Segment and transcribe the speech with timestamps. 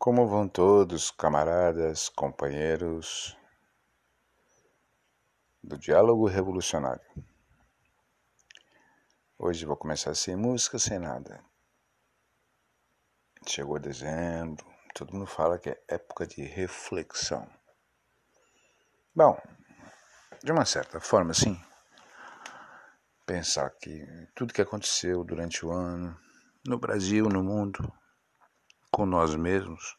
[0.00, 3.36] Como vão todos, camaradas, companheiros
[5.62, 7.04] do Diálogo Revolucionário?
[9.38, 11.44] Hoje vou começar sem música, sem nada.
[13.46, 14.64] Chegou dezembro,
[14.94, 17.46] todo mundo fala que é época de reflexão.
[19.14, 19.38] Bom,
[20.42, 21.60] de uma certa forma, sim.
[23.26, 24.02] Pensar que
[24.34, 26.18] tudo que aconteceu durante o ano,
[26.66, 27.92] no Brasil, no mundo,
[28.90, 29.96] com nós mesmos,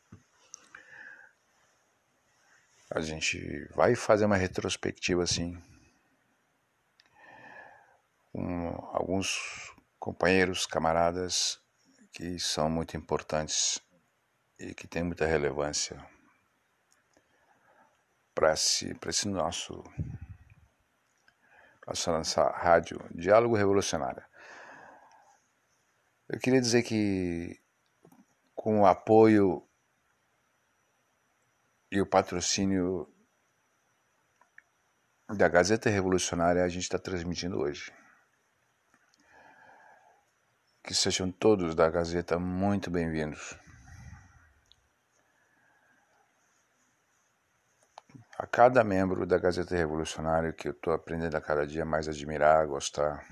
[2.90, 5.58] a gente vai fazer uma retrospectiva assim.
[8.34, 11.62] Um, alguns companheiros, camaradas
[12.12, 13.80] que são muito importantes
[14.60, 16.06] e que têm muita relevância
[18.34, 19.84] para esse, esse nosso
[21.88, 24.24] nossa, nossa rádio Diálogo Revolucionário.
[26.30, 27.61] Eu queria dizer que
[28.56, 29.68] com o apoio
[31.92, 33.12] e o patrocínio
[35.28, 37.94] da Gazeta Revolucionária, a gente está transmitindo hoje.
[40.84, 43.58] Que sejam todos da Gazeta muito bem-vindos.
[48.38, 52.66] A cada membro da Gazeta Revolucionária que eu estou aprendendo a cada dia mais admirar,
[52.68, 53.26] gostar.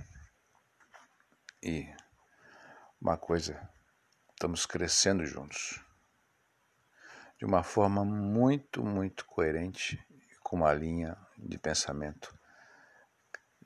[1.63, 1.87] E
[3.01, 3.59] uma coisa
[4.39, 5.83] estamos crescendo juntos.
[7.37, 10.01] De uma forma muito, muito coerente,
[10.41, 12.33] com uma linha de pensamento.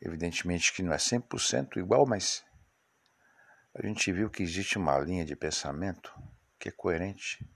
[0.02, 2.44] Evidentemente que não é 100% igual, mas
[3.76, 6.12] a gente viu que existe uma linha de pensamento
[6.58, 7.48] que é coerente.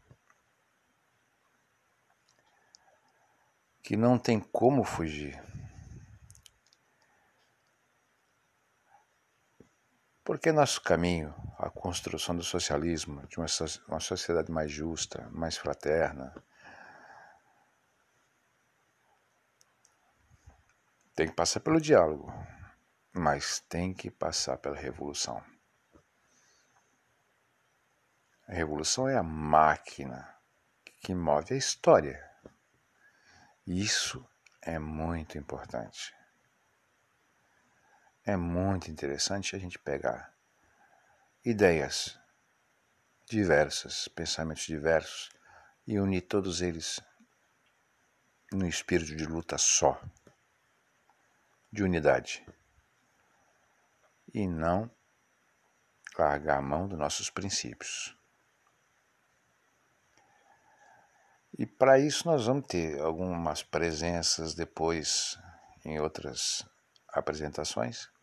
[3.82, 5.42] Que não tem como fugir.
[10.28, 13.46] Porque nosso caminho, a construção do socialismo, de uma,
[13.88, 16.36] uma sociedade mais justa, mais fraterna,
[21.16, 22.30] tem que passar pelo diálogo,
[23.14, 25.42] mas tem que passar pela revolução.
[28.50, 30.28] A revolução é a máquina
[31.00, 32.22] que move a história.
[33.66, 34.30] Isso
[34.62, 36.17] é muito importante.
[38.28, 40.34] É muito interessante a gente pegar
[41.46, 42.20] ideias
[43.26, 45.30] diversas, pensamentos diversos
[45.88, 47.00] e unir todos eles
[48.52, 49.98] no espírito de luta só,
[51.72, 52.46] de unidade.
[54.34, 54.92] E não
[56.20, 58.14] largar a mão dos nossos princípios.
[61.58, 65.40] E para isso nós vamos ter algumas presenças depois
[65.86, 66.68] em outras
[67.14, 68.17] apresentações.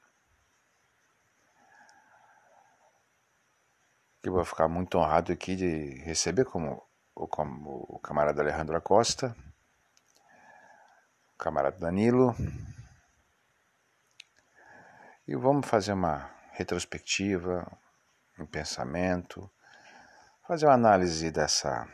[4.24, 9.36] Que vou ficar muito honrado aqui de receber como, como o camarada Alejandro Acosta,
[11.34, 12.34] o camarada Danilo.
[15.28, 17.70] E vamos fazer uma retrospectiva,
[18.38, 19.50] um pensamento,
[20.48, 21.86] fazer uma análise dessa,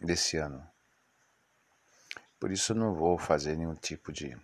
[0.00, 0.68] desse ano.
[2.40, 4.36] Por isso não vou fazer nenhum tipo de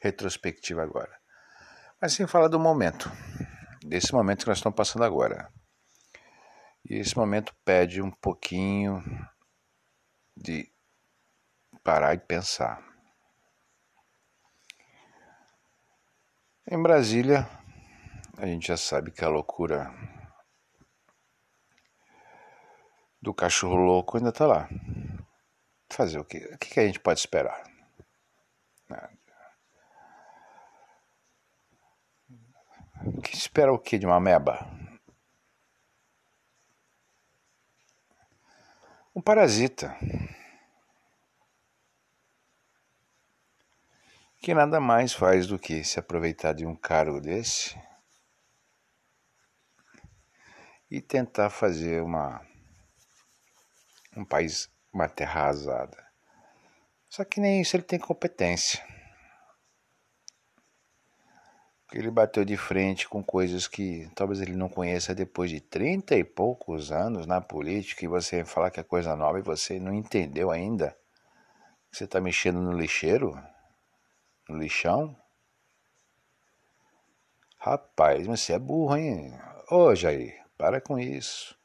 [0.00, 1.14] retrospectiva agora.
[2.00, 3.12] Mas sim falar do momento
[3.84, 5.52] desse momento que nós estamos passando agora.
[6.88, 9.02] E esse momento pede um pouquinho
[10.36, 10.72] de
[11.82, 12.82] parar e pensar.
[16.70, 17.46] Em Brasília,
[18.38, 19.92] a gente já sabe que a loucura
[23.20, 24.68] do cachorro louco ainda está lá.
[25.90, 26.50] Fazer o quê?
[26.54, 27.62] O que a gente pode esperar?
[33.22, 34.66] Que espera o que de uma meba?
[39.14, 39.94] Um parasita.
[44.38, 47.78] Que nada mais faz do que se aproveitar de um cargo desse
[50.90, 52.40] e tentar fazer uma
[54.16, 56.02] um país, uma terra arrasada.
[57.10, 58.93] Só que nem isso ele tem competência
[61.94, 66.24] ele bateu de frente com coisas que talvez ele não conheça depois de trinta e
[66.24, 70.50] poucos anos na política e você falar que é coisa nova e você não entendeu
[70.50, 70.96] ainda.
[71.92, 73.40] Você está mexendo no lixeiro?
[74.48, 75.16] No lixão?
[77.58, 79.32] Rapaz, mas você é burro, hein?
[79.70, 81.56] Ô, Jair, para com isso.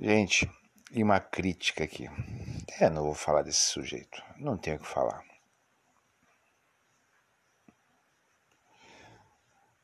[0.00, 0.50] Gente,
[0.90, 2.08] e uma crítica aqui.
[2.80, 4.22] É, não vou falar desse sujeito.
[4.36, 5.24] Não tenho o que falar.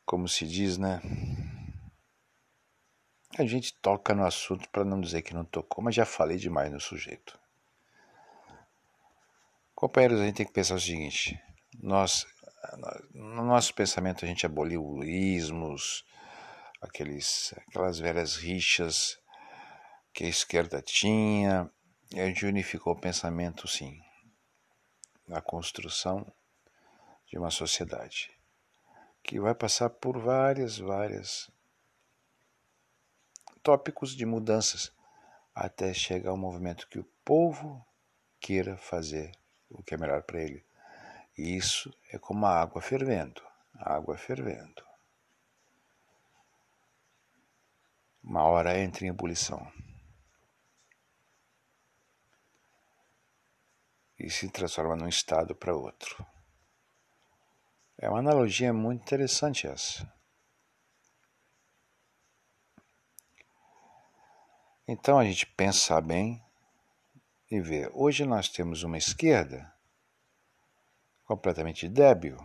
[0.05, 1.01] Como se diz, né?
[3.39, 6.73] A gente toca no assunto para não dizer que não tocou, mas já falei demais
[6.73, 7.39] no sujeito.
[9.75, 11.39] Companheiros, a gente tem que pensar o seguinte:
[11.83, 12.27] nós,
[13.13, 16.05] no nosso pensamento, a gente aboliu ismos,
[16.81, 19.19] aqueles, aquelas velhas rixas
[20.17, 21.71] que a esquerda tinha,
[22.11, 24.01] e a gente unificou o pensamento, sim,
[25.29, 26.27] na construção
[27.27, 28.31] de uma sociedade
[29.23, 31.51] que vai passar por várias, várias
[33.63, 34.91] tópicos de mudanças
[35.55, 37.87] até chegar ao movimento que o povo
[38.41, 39.33] queira fazer
[39.69, 40.65] o que é melhor para ele.
[41.37, 43.43] E isso é como a água fervendo,
[43.75, 44.83] a água fervendo.
[48.25, 49.71] Uma hora entra em ebulição.
[54.19, 56.27] E se transforma num estado para outro.
[57.99, 60.11] É uma analogia muito interessante essa.
[64.89, 66.45] Então a gente pensar bem
[67.51, 67.91] e ver.
[67.93, 69.73] Hoje nós temos uma esquerda
[71.25, 72.39] completamente débil,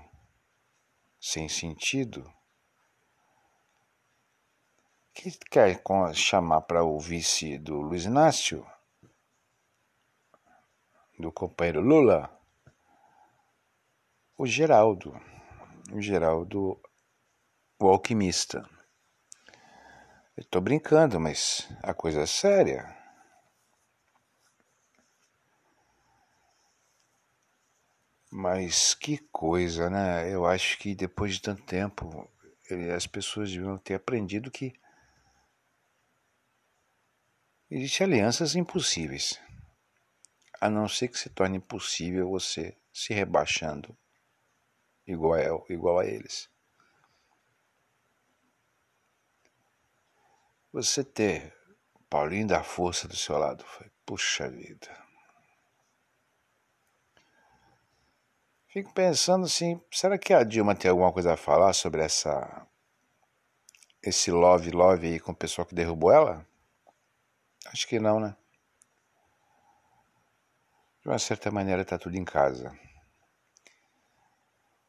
[1.20, 2.34] sem sentido,
[5.14, 5.80] que quer
[6.16, 8.66] chamar para o vice do Luiz Inácio,
[11.22, 12.30] do companheiro Lula,
[14.38, 15.14] o Geraldo,
[15.94, 16.82] o Geraldo,
[17.80, 18.68] o alquimista.
[20.36, 22.98] Estou brincando, mas a coisa é séria.
[28.32, 30.34] Mas que coisa, né?
[30.34, 32.28] Eu acho que depois de tanto tempo,
[32.96, 34.74] as pessoas deviam ter aprendido que
[37.70, 39.40] existem alianças impossíveis,
[40.62, 43.98] a não ser que se torne impossível você se rebaixando
[45.08, 46.48] igual a, igual a eles.
[50.72, 51.54] Você ter
[52.08, 55.02] Paulinho da Força do seu lado foi, puxa vida.
[58.68, 62.68] Fico pensando assim, será que a Dilma tem alguma coisa a falar sobre essa
[64.04, 66.46] esse love love aí com o pessoal que derrubou ela?
[67.66, 68.36] Acho que não, né?
[71.02, 72.72] De uma certa maneira tá tudo em casa.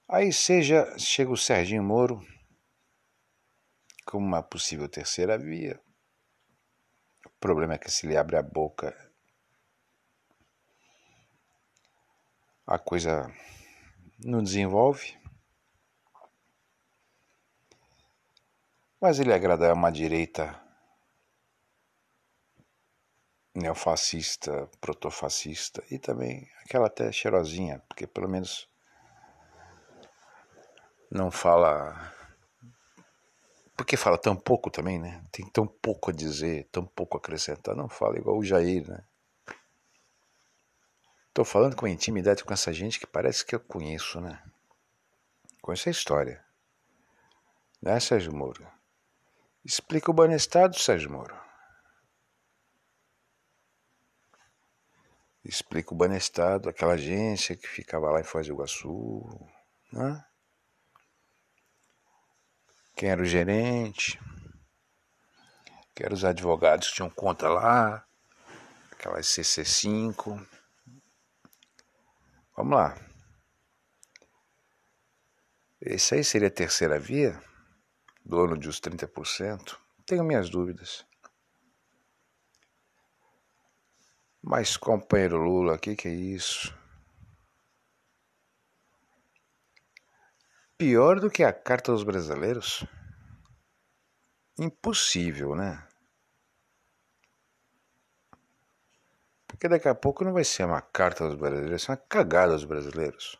[0.06, 2.22] Aí seja, chega o Serginho Moro,
[4.04, 5.80] como uma possível terceira via.
[7.24, 8.94] O problema é que se ele abre a boca,
[12.66, 13.34] a coisa
[14.22, 15.18] não desenvolve.
[19.00, 20.60] Mas ele agrada a uma direita
[23.54, 28.68] neofascista, protofascista e também aquela até cheirosinha, porque pelo menos
[31.10, 32.12] não fala
[33.76, 35.22] porque fala tão pouco também, né?
[35.32, 37.74] Tem tão pouco a dizer, tão pouco a acrescentar.
[37.74, 39.02] Não fala igual o Jair, né?
[41.28, 44.42] Estou falando com intimidade com essa gente que parece que eu conheço, né?
[45.60, 46.44] Conheço a história.
[47.80, 48.66] Né, Sérgio Moro?
[49.64, 51.41] Explica o Banestado, Sérgio Moro.
[55.44, 59.24] Explica o Banestado, aquela agência que ficava lá em Foz do Iguaçu,
[59.92, 60.24] né?
[62.94, 64.20] quem era o gerente,
[65.94, 68.06] quem eram os advogados que tinham conta lá,
[68.92, 70.46] aquelas CC5.
[72.56, 72.96] Vamos lá.
[75.80, 77.42] Esse aí seria a terceira via,
[78.24, 79.76] dono de uns 30%?
[80.06, 81.04] Tenho minhas dúvidas.
[84.42, 86.76] Mas, companheiro Lula, o que, que é isso?
[90.76, 92.84] Pior do que a Carta aos Brasileiros?
[94.58, 95.86] Impossível, né?
[99.46, 102.64] Porque daqui a pouco não vai ser uma carta aos brasileiros, ser uma cagada aos
[102.64, 103.38] brasileiros.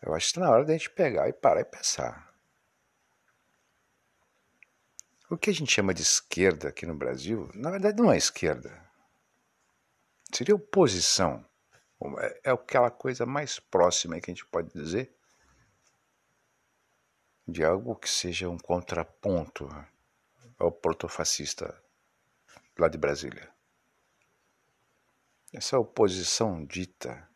[0.00, 2.32] Eu acho que está na hora da gente pegar e parar e pensar.
[5.30, 8.89] O que a gente chama de esquerda aqui no Brasil, na verdade não é esquerda.
[10.32, 11.44] Seria oposição.
[12.18, 15.14] É, é aquela coisa mais próxima que a gente pode dizer
[17.46, 19.68] de algo que seja um contraponto
[20.58, 21.82] ao protofascista
[22.78, 23.50] lá de Brasília.
[25.52, 27.28] Essa oposição dita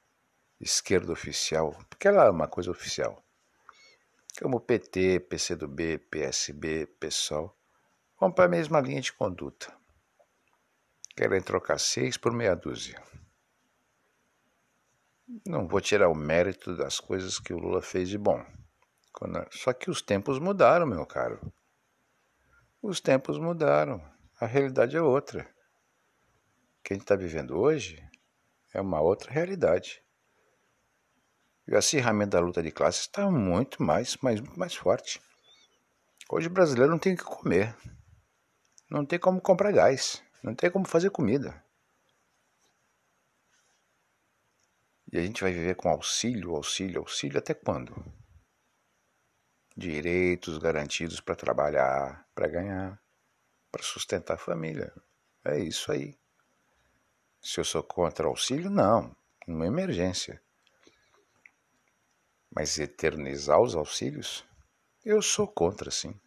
[0.61, 3.23] esquerda oficial, porque ela é uma coisa oficial,
[4.41, 7.57] como PT, PCdoB, PSB, PSOL,
[8.19, 9.77] vão para a mesma linha de conduta.
[11.16, 13.00] Querem trocar seis por meia dúzia.
[15.47, 18.44] Não vou tirar o mérito das coisas que o Lula fez de bom.
[19.50, 21.40] Só que os tempos mudaram, meu caro.
[22.83, 24.02] Os tempos mudaram,
[24.40, 25.42] a realidade é outra.
[26.78, 28.02] O que a gente está vivendo hoje
[28.75, 30.02] é uma outra realidade.
[31.66, 35.23] E o acirramento da luta de classes está muito mais, mais, mais forte.
[36.28, 37.75] Hoje o brasileiro não tem o que comer,
[38.90, 41.65] não tem como comprar gás, não tem como fazer comida.
[45.11, 47.95] E a gente vai viver com auxílio, auxílio, auxílio até quando?
[49.75, 53.03] Direitos garantidos para trabalhar, para ganhar,
[53.73, 54.93] para sustentar a família.
[55.43, 56.19] É isso aí.
[57.41, 60.43] Se eu sou contra auxílio, não, numa emergência.
[62.55, 64.45] Mas eternizar os auxílios,
[65.05, 66.21] eu sou contra, sim.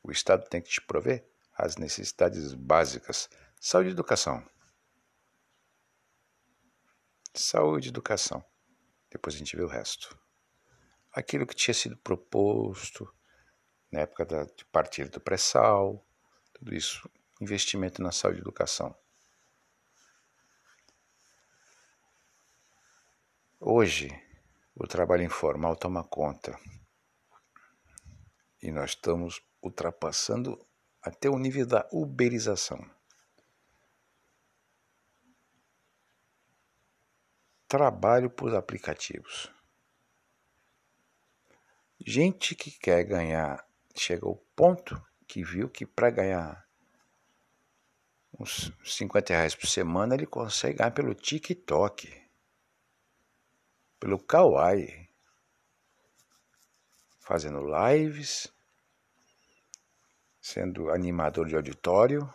[0.00, 3.28] O Estado tem que te prover as necessidades básicas:
[3.60, 4.46] saúde e educação.
[7.34, 8.44] Saúde e educação.
[9.10, 10.18] Depois a gente vê o resto.
[11.12, 13.12] Aquilo que tinha sido proposto
[13.90, 16.06] na época da, de partir do pré-sal,
[16.54, 18.96] tudo isso, investimento na saúde e educação.
[23.60, 24.10] Hoje,
[24.74, 26.58] o trabalho informal toma conta
[28.62, 30.58] e nós estamos ultrapassando
[31.02, 32.78] até o nível da uberização.
[37.66, 39.50] Trabalho por aplicativos.
[41.98, 43.66] Gente que quer ganhar,
[43.96, 46.68] chega ao ponto que viu que para ganhar
[48.38, 52.22] uns 50 reais por semana ele consegue ganhar pelo TikTok
[54.02, 55.08] pelo Kawaii,
[57.20, 58.52] fazendo lives,
[60.42, 62.28] sendo animador de auditório,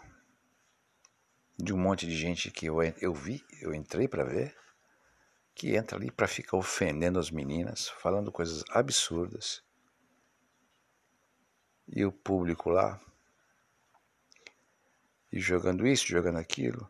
[1.60, 4.56] de um monte de gente que eu, eu vi, eu entrei para ver,
[5.54, 9.62] que entra ali para ficar ofendendo as meninas, falando coisas absurdas.
[11.86, 13.00] E o público lá,
[15.32, 16.90] e jogando isso, jogando aquilo.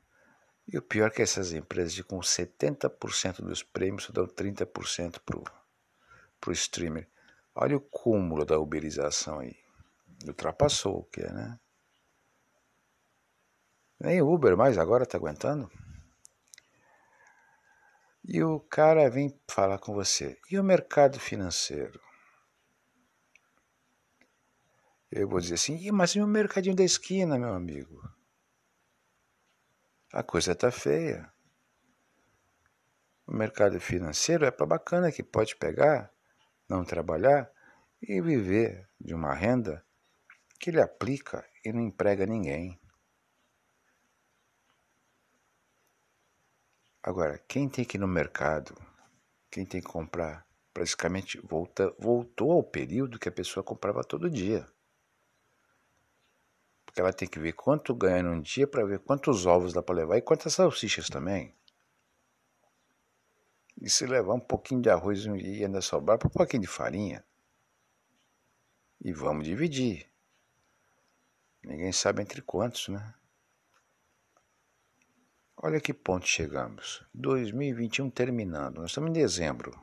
[0.67, 5.19] E o pior é que essas empresas com 70% dos prêmios dão 30%
[6.39, 7.07] para o streamer.
[7.55, 9.66] Olha o cúmulo da uberização aí.
[10.25, 11.59] Ultrapassou o que né?
[14.00, 15.71] Nem Uber mais agora está aguentando.
[18.24, 20.38] E o cara vem falar com você.
[20.51, 22.00] E o mercado financeiro?
[25.12, 28.01] Eu vou dizer assim, mas e o mercadinho da esquina, meu amigo?
[30.12, 31.31] a coisa está feia.
[33.25, 36.12] O mercado financeiro é para bacana que pode pegar,
[36.67, 37.51] não trabalhar
[38.01, 39.86] e viver de uma renda
[40.59, 42.79] que ele aplica e não emprega ninguém.
[47.03, 48.75] Agora, quem tem que ir no mercado,
[49.49, 54.67] quem tem que comprar, praticamente volta, voltou ao período que a pessoa comprava todo dia
[56.99, 60.17] ela tem que ver quanto ganha num dia para ver quantos ovos dá para levar
[60.17, 61.53] e quantas salsichas também.
[63.79, 67.23] E se levar um pouquinho de arroz e ainda sobrar para um pouquinho de farinha.
[68.99, 70.09] E vamos dividir.
[71.67, 73.13] Ninguém sabe entre quantos, né?
[75.57, 77.03] Olha que ponto chegamos.
[77.13, 78.77] 2021 terminando.
[78.77, 79.77] Nós estamos em dezembro.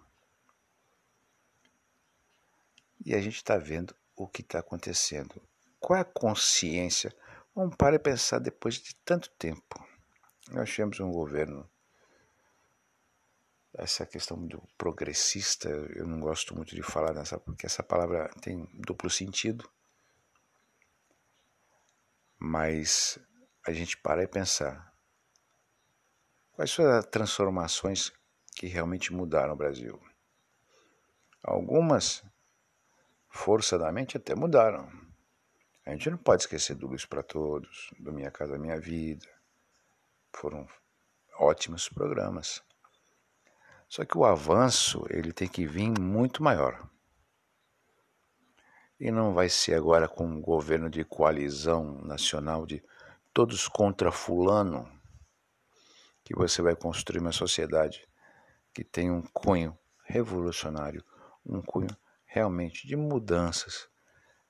[3.04, 5.42] E a gente está vendo o que está acontecendo.
[5.78, 7.14] Qual é a consciência?
[7.54, 9.86] Vamos para e pensar depois de tanto tempo.
[10.52, 11.68] Nós tivemos um governo.
[13.74, 18.66] Essa questão do progressista, eu não gosto muito de falar nessa, porque essa palavra tem
[18.72, 19.68] duplo sentido.
[22.44, 23.18] Mas
[23.66, 24.92] a gente para e pensar.
[26.52, 28.12] Quais foram as transformações
[28.54, 30.00] que realmente mudaram o Brasil?
[31.42, 32.22] Algumas,
[33.28, 35.04] forçadamente, até mudaram
[35.86, 39.28] a gente não pode esquecer do Luz para Todos, do Minha Casa Minha Vida.
[40.32, 40.66] Foram
[41.38, 42.62] ótimos programas.
[43.86, 46.88] Só que o avanço ele tem que vir muito maior.
[48.98, 52.82] E não vai ser agora com um governo de coalizão nacional de
[53.32, 54.88] todos contra fulano
[56.22, 58.08] que você vai construir uma sociedade
[58.72, 61.04] que tem um cunho revolucionário,
[61.44, 63.88] um cunho realmente de mudanças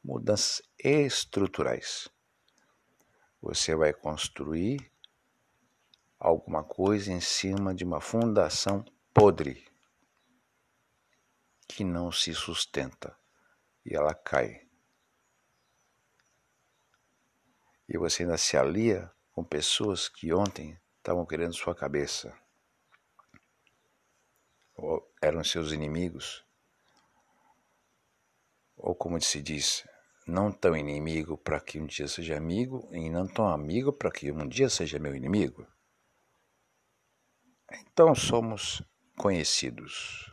[0.05, 2.11] mudanças estruturais.
[3.41, 4.93] Você vai construir
[6.21, 8.85] alguma coisa em cima de uma fundação
[9.15, 9.67] podre
[11.67, 13.17] que não se sustenta
[13.85, 14.67] e ela cai.
[17.89, 22.37] E você ainda se alia com pessoas que ontem estavam querendo sua cabeça,
[24.75, 26.45] ou eram seus inimigos,
[28.77, 29.87] ou como se diz,
[30.27, 34.33] não tão inimigo para que um dia seja amigo e não tão amigo para que
[34.33, 35.67] um dia seja meu inimigo.
[37.71, 38.83] Então somos
[39.17, 40.33] conhecidos.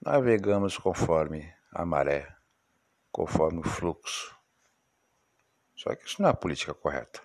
[0.00, 2.36] Navegamos conforme a maré,
[3.10, 4.36] conforme o fluxo.
[5.74, 7.20] Só que isso não é a política correta.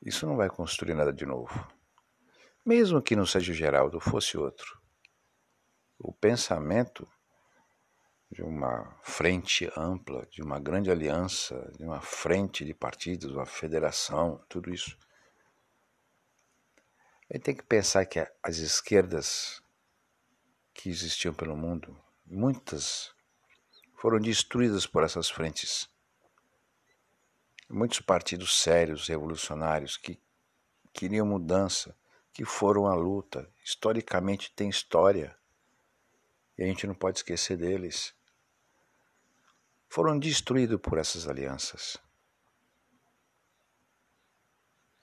[0.00, 1.54] Isso não vai construir nada de novo.
[2.64, 4.80] Mesmo que não seja o Geraldo, fosse outro.
[5.98, 7.08] O pensamento
[8.30, 14.42] de uma frente ampla, de uma grande aliança, de uma frente de partidos, uma federação,
[14.48, 14.98] tudo isso.
[17.30, 19.62] A gente tem que pensar que as esquerdas
[20.72, 23.12] que existiam pelo mundo, muitas
[23.94, 25.88] foram destruídas por essas frentes.
[27.68, 30.20] Muitos partidos sérios, revolucionários, que
[30.92, 31.96] queriam mudança,
[32.32, 35.36] que foram à luta, historicamente tem história,
[36.56, 38.14] e a gente não pode esquecer deles
[39.92, 41.98] foram destruídos por essas alianças.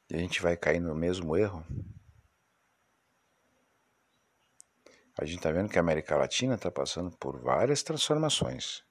[0.10, 1.64] E a gente vai cair no mesmo erro.
[5.22, 8.86] A gente está vendo que a América Latina está passando por várias transformações.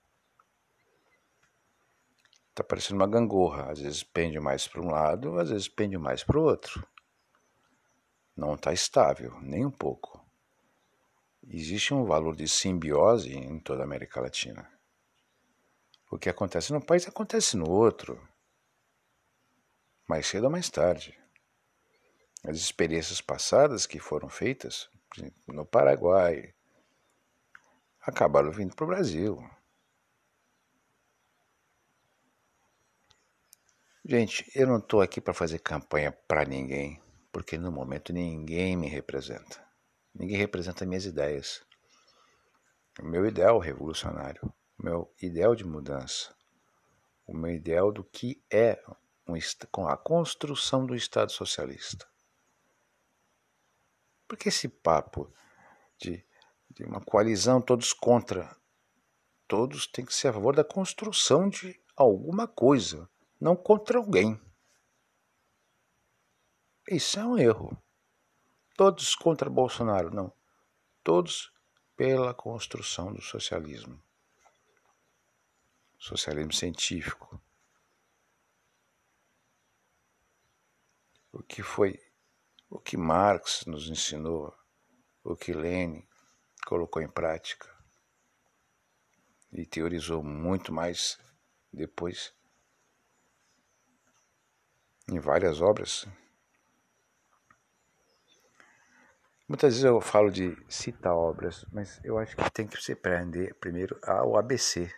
[2.50, 3.72] Está parecendo uma gangorra.
[3.72, 6.86] Às vezes pende mais para um lado, às vezes pende mais para o outro.
[8.36, 10.22] Não está estável, nem um pouco.
[11.48, 14.70] Existe um valor de simbiose em toda a América Latina.
[16.10, 18.20] O que acontece num país acontece no outro,
[20.06, 21.18] mais cedo ou mais tarde.
[22.48, 24.88] As experiências passadas que foram feitas,
[25.46, 26.54] no Paraguai,
[28.00, 29.38] acabaram vindo para o Brasil.
[34.04, 38.88] Gente, eu não estou aqui para fazer campanha para ninguém, porque no momento ninguém me
[38.88, 39.62] representa.
[40.14, 41.62] Ninguém representa minhas ideias.
[42.98, 46.32] O meu ideal revolucionário o meu ideal de mudança,
[47.26, 48.80] o meu ideal do que é
[49.26, 49.34] um,
[49.86, 52.06] a construção do Estado socialista.
[54.28, 55.32] Porque esse papo
[55.98, 56.24] de,
[56.70, 58.56] de uma coalizão, todos contra,
[59.48, 63.10] todos têm que ser a favor da construção de alguma coisa,
[63.40, 64.40] não contra alguém.
[66.88, 67.76] Isso é um erro.
[68.76, 70.32] Todos contra Bolsonaro, não.
[71.02, 71.52] Todos
[71.96, 74.00] pela construção do socialismo
[75.98, 77.40] socialismo científico.
[81.32, 82.00] O que foi,
[82.68, 84.54] o que Marx nos ensinou,
[85.24, 86.06] o que Lenin
[86.66, 87.68] colocou em prática
[89.52, 91.18] e teorizou muito mais
[91.72, 92.34] depois
[95.10, 96.06] em várias obras.
[99.48, 103.54] Muitas vezes eu falo de citar obras, mas eu acho que tem que se aprender
[103.54, 104.92] primeiro ao ABC,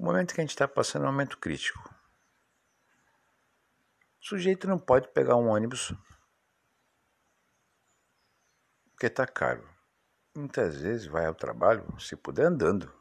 [0.00, 1.94] O momento que a gente está passando é um momento crítico.
[4.22, 5.92] O sujeito não pode pegar um ônibus
[9.00, 9.66] porque está caro.
[10.36, 12.92] Muitas vezes vai ao trabalho, se puder, andando.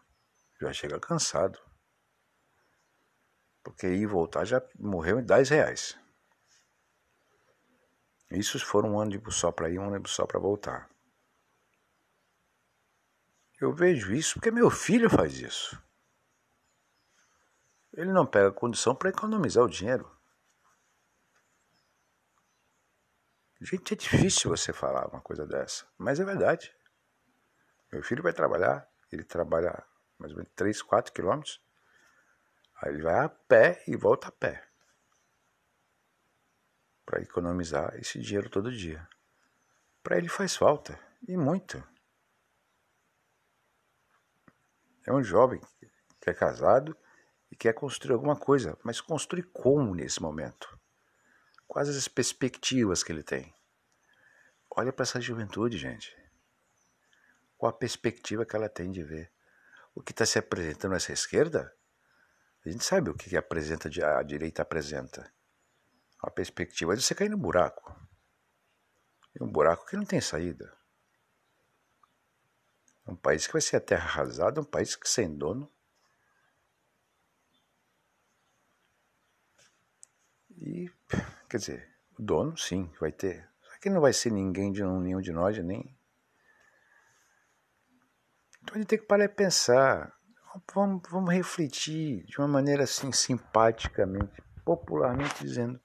[0.62, 1.60] Já chega cansado.
[3.62, 6.00] Porque ir e voltar já morreu em 10 reais.
[8.32, 10.90] Isso se for um ônibus só para ir, um ônibus só para voltar.
[13.60, 15.84] Eu vejo isso porque meu filho faz isso.
[17.92, 20.19] Ele não pega condição para economizar o dinheiro.
[23.62, 26.74] Gente, é difícil você falar uma coisa dessa, mas é verdade.
[27.92, 29.84] Meu filho vai trabalhar, ele trabalha
[30.18, 31.62] mais ou menos 3, 4 quilômetros,
[32.82, 34.66] aí ele vai a pé e volta a pé
[37.06, 39.06] para economizar esse dinheiro todo dia.
[40.02, 41.84] Para ele faz falta, e muito.
[45.06, 45.60] É um jovem
[46.22, 46.96] que é casado
[47.52, 50.79] e quer construir alguma coisa, mas construir como nesse momento?
[51.70, 53.54] Quais as perspectivas que ele tem?
[54.72, 56.18] Olha para essa juventude, gente.
[57.56, 59.32] Qual a perspectiva que ela tem de ver?
[59.94, 61.72] O que está se apresentando nessa esquerda?
[62.66, 65.32] A gente sabe o que apresenta, a direita apresenta.
[66.24, 67.96] A perspectiva de você cair no buraco.
[69.40, 70.76] E um buraco que não tem saída.
[73.06, 75.72] Um país que vai ser a terra arrasada, um país que sem dono,
[80.62, 80.92] E,
[81.50, 83.50] quer dizer, o dono, sim, vai ter.
[83.62, 85.98] Só que não vai ser ninguém de nenhum de nós, nem.
[88.62, 90.16] Então a gente tem que parar e pensar.
[90.74, 95.80] Vamos, vamos refletir de uma maneira assim, simpaticamente, popularmente dizendo.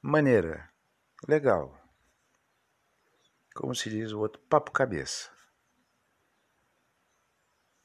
[0.00, 0.70] Maneira
[1.26, 1.76] legal.
[3.54, 5.30] Como se diz o outro, papo cabeça.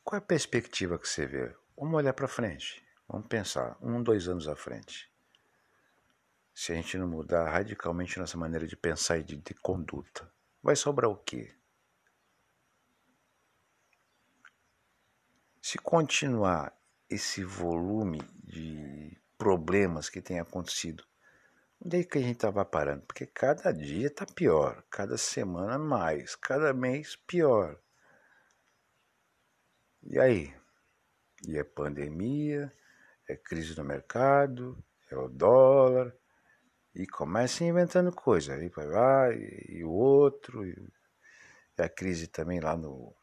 [0.03, 1.55] Qual é a perspectiva que você vê?
[1.77, 2.85] Vamos olhar para frente.
[3.07, 5.10] Vamos pensar, um, dois anos à frente.
[6.53, 10.75] Se a gente não mudar radicalmente nossa maneira de pensar e de, de conduta, vai
[10.75, 11.55] sobrar o quê?
[15.61, 16.77] Se continuar
[17.09, 21.03] esse volume de problemas que tem acontecido,
[21.83, 23.03] onde é que a gente estava parando?
[23.05, 27.79] Porque cada dia está pior, cada semana mais, cada mês pior.
[30.03, 30.53] E aí?
[31.47, 32.71] E é pandemia,
[33.27, 34.77] é crise no mercado,
[35.09, 36.15] é o dólar,
[36.93, 40.75] e começa inventando coisa, aí vai lá, e, e o outro, e,
[41.77, 43.15] e a crise também lá no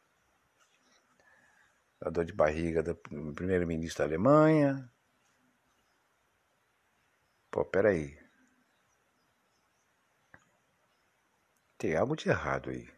[2.01, 2.95] a dor de barriga do
[3.35, 4.91] primeiro-ministro da Alemanha.
[7.51, 8.19] Pô, peraí.
[11.77, 12.89] Tem algo de errado aí.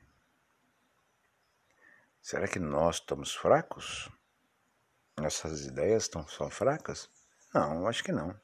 [2.21, 4.11] Será que nós estamos fracos?
[5.19, 7.09] Nossas ideias estão, são fracas?
[7.55, 8.39] Não, acho que não.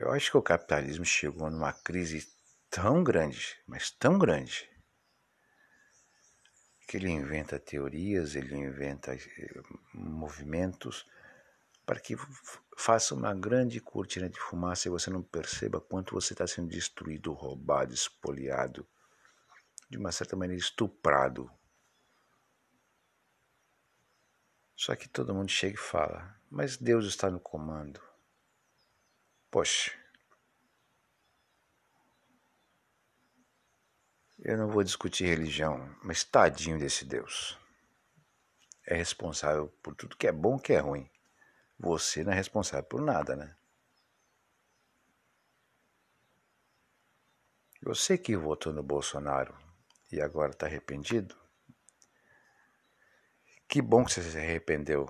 [0.00, 2.26] Eu acho que o capitalismo chegou numa crise
[2.70, 4.66] tão grande, mas tão grande,
[6.88, 11.04] que ele inventa teorias, ele inventa eh, movimentos
[11.84, 12.16] para que
[12.78, 17.34] faça uma grande cortina de fumaça e você não perceba quanto você está sendo destruído,
[17.34, 18.88] roubado, espoliado,
[19.90, 21.50] de uma certa maneira estuprado.
[24.74, 28.09] Só que todo mundo chega e fala, mas Deus está no comando.
[29.50, 30.00] Poxa,
[34.42, 37.58] Eu não vou discutir religião, mas tadinho desse Deus.
[38.86, 41.10] É responsável por tudo que é bom que é ruim.
[41.78, 43.54] Você não é responsável por nada, né?
[47.82, 49.54] Você que votou no Bolsonaro
[50.10, 51.36] e agora está arrependido,
[53.68, 55.06] que bom que você se arrependeu.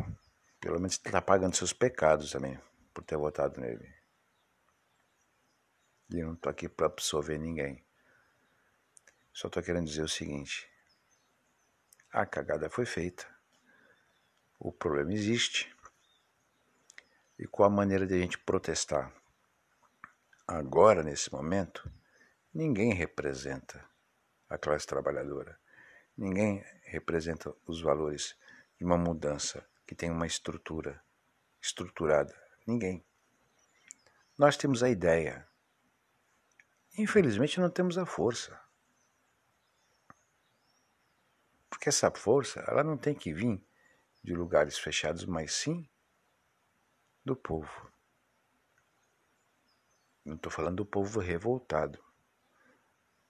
[0.60, 2.60] Pelo menos está pagando seus pecados também
[2.92, 3.99] por ter votado nele.
[6.12, 7.84] E eu não estou aqui para absolver ninguém.
[9.32, 10.68] Só estou querendo dizer o seguinte:
[12.12, 13.26] a cagada foi feita,
[14.58, 15.72] o problema existe,
[17.38, 19.14] e qual a maneira de a gente protestar?
[20.46, 21.88] Agora, nesse momento,
[22.52, 23.88] ninguém representa
[24.48, 25.56] a classe trabalhadora,
[26.16, 28.36] ninguém representa os valores
[28.76, 31.00] de uma mudança que tem uma estrutura
[31.62, 32.34] estruturada,
[32.66, 33.04] ninguém.
[34.36, 35.46] Nós temos a ideia,
[36.96, 38.60] infelizmente não temos a força.
[41.68, 43.62] Porque essa força, ela não tem que vir
[44.22, 45.88] de lugares fechados, mas sim
[47.24, 47.90] do povo.
[50.24, 52.02] Não estou falando do povo revoltado,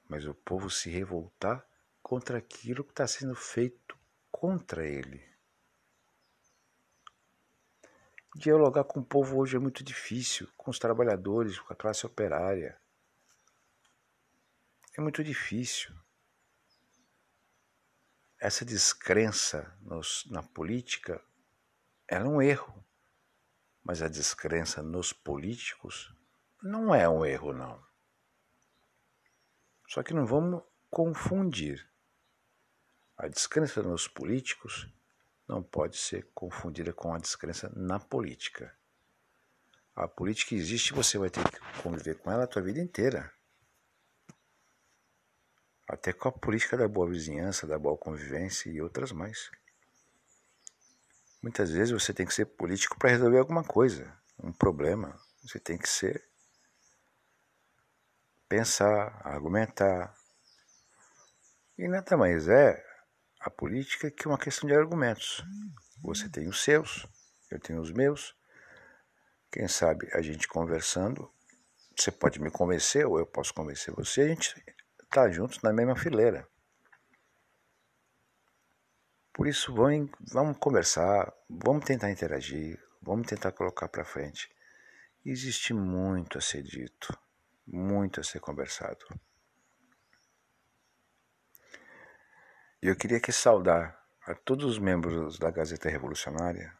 [0.09, 1.64] mas o povo se revoltar
[2.03, 3.96] contra aquilo que está sendo feito
[4.31, 5.25] contra ele.
[8.35, 12.81] Dialogar com o povo hoje é muito difícil, com os trabalhadores, com a classe operária.
[14.96, 15.94] É muito difícil
[18.40, 21.22] essa descrença nos, na política
[22.09, 22.85] é um erro,
[23.85, 26.12] mas a descrença nos políticos
[26.62, 27.85] não é um erro, não.
[29.87, 31.87] Só que não vamos confundir.
[33.16, 34.90] A descrença nos políticos
[35.46, 38.74] não pode ser confundida com a descrença na política.
[39.94, 43.31] A política existe, você vai ter que conviver com ela a tua vida inteira
[45.90, 49.50] até com a política da boa vizinhança, da boa convivência e outras mais.
[51.42, 55.18] Muitas vezes você tem que ser político para resolver alguma coisa, um problema.
[55.42, 56.22] Você tem que ser
[58.48, 60.14] pensar, argumentar.
[61.76, 62.85] E nada mais é
[63.40, 65.42] a política que uma questão de argumentos.
[66.03, 67.09] Você tem os seus,
[67.50, 68.37] eu tenho os meus.
[69.50, 71.33] Quem sabe a gente conversando,
[71.96, 74.55] você pode me convencer ou eu posso convencer você, a gente
[75.11, 76.49] estar tá juntos na mesma fileira.
[79.33, 84.49] Por isso, vamos, vamos conversar, vamos tentar interagir, vamos tentar colocar para frente.
[85.25, 87.16] Existe muito a ser dito,
[87.66, 89.05] muito a ser conversado.
[92.83, 96.73] E eu queria aqui saudar a todos os membros da Gazeta Revolucionária,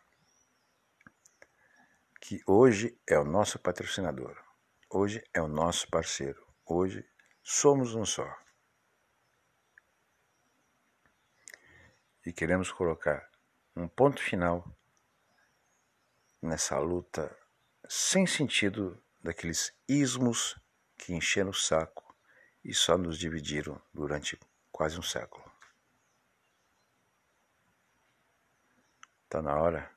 [2.21, 4.37] que hoje é o nosso patrocinador,
[4.89, 7.05] hoje é o nosso parceiro, hoje
[7.53, 8.33] somos um só.
[12.25, 13.29] E queremos colocar
[13.75, 14.65] um ponto final
[16.41, 17.37] nessa luta
[17.89, 20.57] sem sentido daqueles ismos
[20.97, 22.17] que encheram o saco
[22.63, 24.39] e só nos dividiram durante
[24.71, 25.45] quase um século.
[29.25, 29.93] Está na hora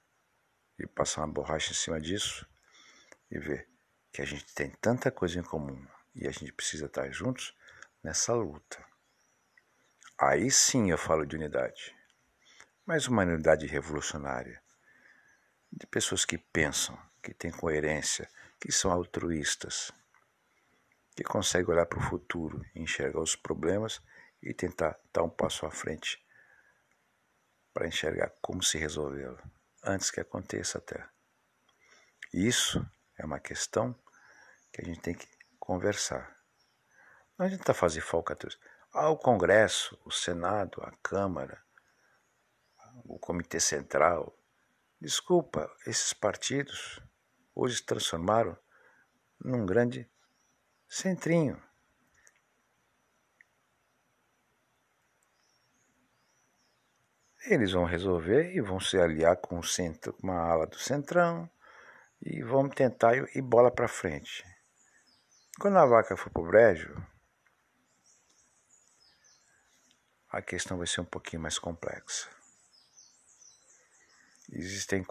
[0.80, 2.50] de passar uma borracha em cima disso
[3.30, 3.70] e ver
[4.12, 7.56] que a gente tem tanta coisa em comum e a gente precisa estar juntos
[8.04, 8.84] nessa luta.
[10.20, 11.96] Aí sim eu falo de unidade.
[12.86, 14.62] Mas uma unidade revolucionária,
[15.72, 19.92] de pessoas que pensam, que têm coerência, que são altruístas,
[21.16, 24.02] que conseguem olhar para o futuro, enxergar os problemas
[24.42, 26.24] e tentar dar um passo à frente
[27.74, 29.42] para enxergar como se resolvê-lo
[29.84, 31.08] antes que aconteça até.
[32.34, 32.86] Isso
[33.18, 33.94] é uma questão
[34.72, 35.28] que a gente tem que
[35.64, 36.38] conversar.
[37.38, 38.60] Não adianta fazer falcatruas.
[38.92, 41.64] Ah, o Congresso, o Senado, a Câmara,
[43.06, 44.38] o Comitê Central.
[45.00, 47.02] Desculpa, esses partidos
[47.56, 48.58] hoje se transformaram
[49.40, 50.10] num grande
[50.88, 51.62] centrinho.
[57.46, 61.50] Eles vão resolver e vão se aliar com o centro, uma ala do centrão
[62.22, 64.53] e vão tentar ir bola para frente.
[65.60, 66.96] Quando a vaca for pro brejo,
[70.30, 72.28] a questão vai ser um pouquinho mais complexa.
[74.52, 75.06] Existem.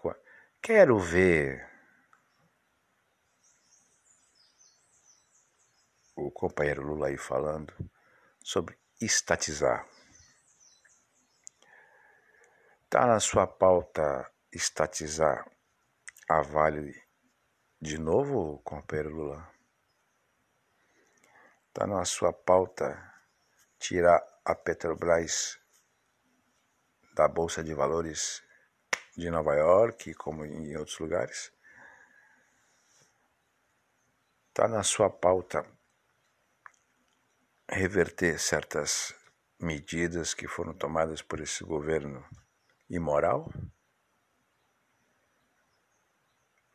[0.61, 1.69] Quero ver
[6.17, 7.73] o companheiro Lula aí falando
[8.41, 9.89] sobre estatizar.
[12.85, 15.51] Está na sua pauta estatizar
[16.29, 17.01] a Vale
[17.81, 19.52] de novo, companheiro Lula?
[21.73, 23.03] Está na sua pauta
[23.79, 25.59] tirar a Petrobras
[27.15, 28.43] da Bolsa de Valores
[29.17, 31.51] de Nova York, como em outros lugares?
[34.49, 35.65] Está na sua pauta
[37.67, 39.15] reverter certas
[39.59, 42.23] medidas que foram tomadas por esse governo
[42.91, 43.51] imoral?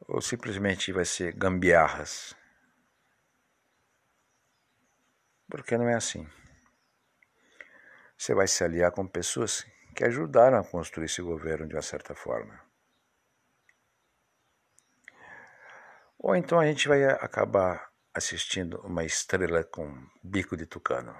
[0.07, 2.35] Ou simplesmente vai ser gambiarras?
[5.49, 6.27] Porque não é assim.
[8.17, 12.13] Você vai se aliar com pessoas que ajudaram a construir esse governo de uma certa
[12.13, 12.59] forma.
[16.19, 19.87] Ou então a gente vai acabar assistindo uma estrela com
[20.23, 21.15] bico de tucano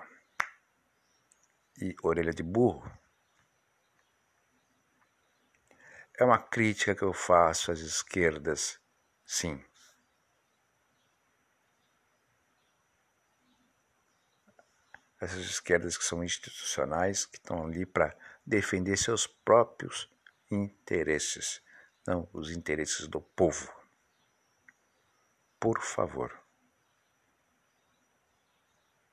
[1.79, 2.91] e orelha de burro
[6.19, 8.79] é uma crítica que eu faço às esquerdas,
[9.23, 9.63] sim.
[15.19, 20.09] Essas esquerdas que são institucionais, que estão ali para defender seus próprios
[20.51, 21.61] interesses,
[22.05, 23.73] não os interesses do povo.
[25.59, 26.39] Por favor.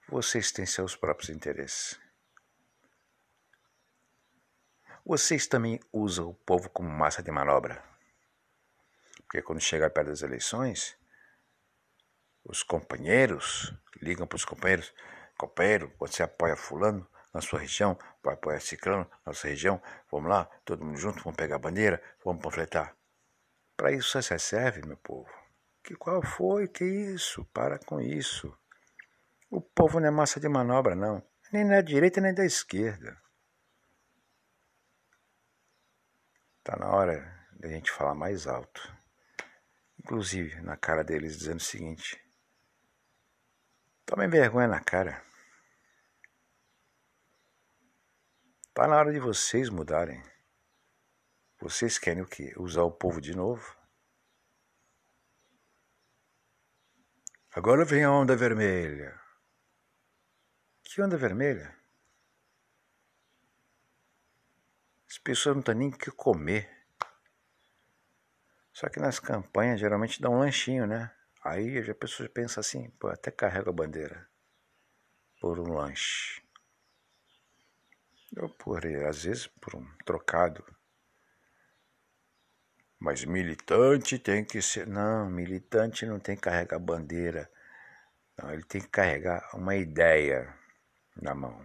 [0.08, 1.98] Vocês têm seus próprios interesses.
[5.04, 7.82] Vocês também usam o povo como massa de manobra.
[9.22, 10.96] Porque quando chega perto das eleições,
[12.44, 14.92] os companheiros ligam para os companheiros:
[15.36, 20.44] companheiro, você apoia Fulano na sua região, vai apoiar Ciclano na nossa região, vamos lá,
[20.64, 22.96] todo mundo junto, vamos pegar a bandeira, vamos panfletar.
[23.76, 25.28] Para isso você serve, meu povo.
[25.82, 26.68] Que qual foi?
[26.68, 27.44] Que isso?
[27.46, 28.56] Para com isso.
[29.50, 31.22] O povo não é massa de manobra, não.
[31.52, 33.20] Nem da direita nem da esquerda.
[36.58, 38.80] Está na hora da gente falar mais alto.
[39.98, 42.23] Inclusive na cara deles dizendo o seguinte:
[44.06, 45.24] Tomem vergonha na cara.
[48.68, 50.22] Está na hora de vocês mudarem.
[51.60, 52.52] Vocês querem o quê?
[52.58, 53.74] Usar o povo de novo?
[57.52, 59.18] Agora vem a onda vermelha.
[60.82, 61.74] Que onda vermelha?
[65.08, 66.68] As pessoas não têm nem o que comer.
[68.72, 71.14] Só que nas campanhas geralmente dá um lanchinho, né?
[71.44, 74.26] Aí a pessoa pensa assim, pô, até carrega a bandeira
[75.38, 76.42] por um lanche.
[78.38, 80.64] Ou por, às vezes, por um trocado.
[82.98, 84.86] Mas militante tem que ser.
[84.86, 87.50] Não, militante não tem que carregar bandeira.
[88.38, 90.52] Não, ele tem que carregar uma ideia
[91.14, 91.62] na mão.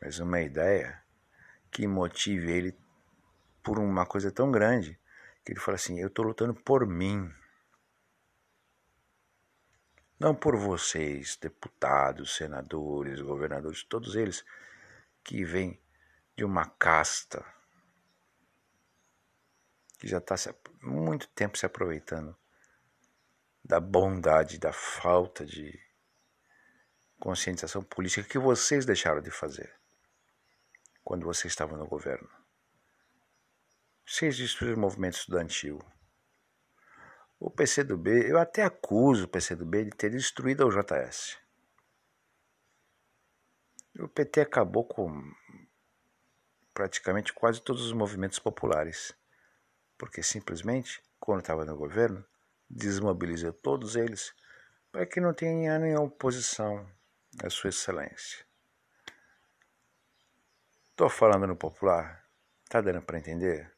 [0.00, 1.00] Mas uma ideia
[1.70, 2.76] que motive ele
[3.62, 4.98] por uma coisa tão grande
[5.44, 7.32] que ele fala assim: Eu estou lutando por mim.
[10.22, 14.44] Não por vocês, deputados, senadores, governadores, todos eles
[15.24, 15.82] que vêm
[16.36, 17.44] de uma casta
[19.98, 20.36] que já está
[20.80, 22.36] muito tempo se aproveitando
[23.64, 25.76] da bondade, da falta de
[27.18, 29.74] conscientização política que vocês deixaram de fazer
[31.02, 32.30] quando você estava no governo.
[34.06, 35.84] Vocês destruíram o movimento estudantil.
[37.44, 41.36] O PCdoB, eu até acuso o PCdoB de ter destruído o JS.
[43.98, 45.34] O PT acabou com
[46.72, 49.12] praticamente quase todos os movimentos populares,
[49.98, 52.24] porque simplesmente, quando estava no governo,
[52.70, 54.32] desmobilizou todos eles
[54.92, 56.88] para que não tenha nenhuma oposição
[57.42, 58.46] à Sua Excelência.
[60.92, 62.24] Estou falando no popular?
[62.62, 63.71] Está dando para entender?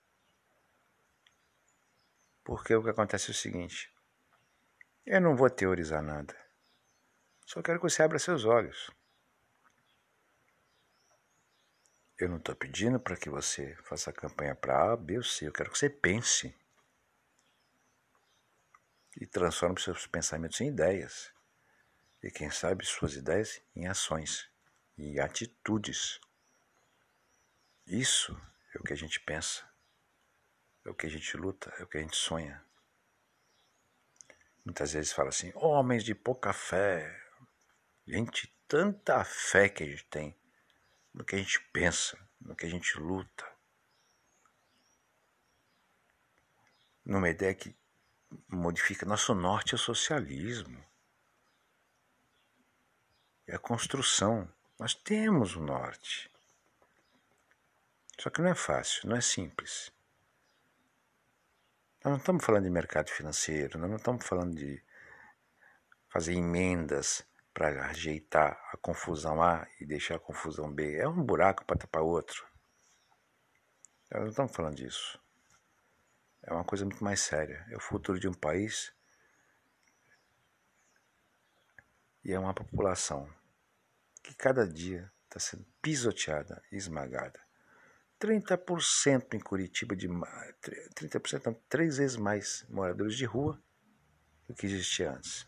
[2.45, 3.93] Porque o que acontece é o seguinte:
[5.07, 6.35] eu não vou teorizar nada,
[7.47, 8.91] só quero que você abra seus olhos.
[12.19, 15.47] Eu não estou pedindo para que você faça campanha para A, B ou C.
[15.47, 16.57] Eu quero que você pense.
[19.21, 21.33] E transforme seus pensamentos em ideias.
[22.23, 24.49] E quem sabe suas ideias em ações
[24.97, 26.21] e atitudes.
[27.87, 28.33] Isso
[28.75, 29.74] é o que a gente pensa.
[30.85, 32.65] É o que a gente luta, é o que a gente sonha.
[34.65, 37.23] Muitas vezes fala assim, homens de pouca fé.
[38.07, 40.37] Gente, tanta fé que a gente tem
[41.15, 43.47] no que a gente pensa, no que a gente luta.
[47.05, 47.75] Numa ideia que
[48.49, 50.85] modifica nosso norte é o socialismo.
[53.47, 54.53] É a construção.
[54.79, 56.31] Nós temos o norte.
[58.19, 59.94] Só que não é fácil, não é simples.
[62.05, 64.85] Nós não estamos falando de mercado financeiro, nós não estamos falando de
[66.11, 70.99] fazer emendas para ajeitar a confusão A e deixar a confusão B.
[70.99, 72.47] É um buraco para tapar outro.
[74.13, 75.19] Nós não estamos falando disso.
[76.43, 77.65] É uma coisa muito mais séria.
[77.71, 78.93] É o futuro de um país
[82.23, 83.33] e é uma população
[84.23, 87.44] que cada dia está sendo pisoteada e esmagada.
[88.25, 93.63] 30% em Curitiba de 30% não, três vezes mais moradores de rua
[94.49, 95.47] do que existia antes.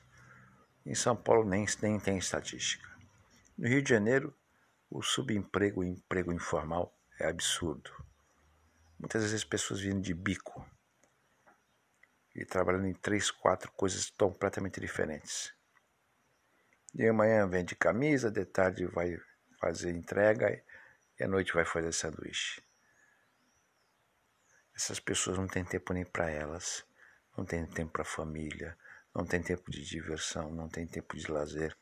[0.85, 2.87] Em São Paulo nem, nem tem estatística.
[3.57, 4.37] No Rio de Janeiro,
[4.91, 7.91] o subemprego e emprego informal é absurdo.
[8.99, 10.69] Muitas vezes pessoas vindo de bico
[12.35, 15.51] e trabalhando em três, quatro coisas completamente diferentes.
[16.93, 19.19] De manhã vende camisa, de tarde vai
[19.59, 20.63] fazer entrega
[21.19, 22.66] e à noite vai fazer sanduíche.
[24.77, 26.85] Essas pessoas não têm tempo nem para elas,
[27.35, 28.77] não têm tempo para a família,
[29.15, 31.75] não tem tempo de diversão, não tem tempo de lazer.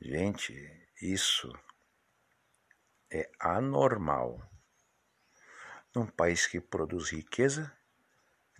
[0.00, 0.54] Gente,
[1.02, 1.52] isso
[3.10, 4.40] é anormal.
[5.92, 7.76] Num país que produz riqueza,